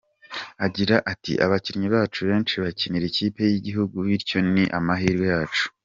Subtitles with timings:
[0.65, 5.65] Agira ati: “Abakinnyi bacu benshi bakinira ikipe y’igihugu bityo ni amahirwe yacu.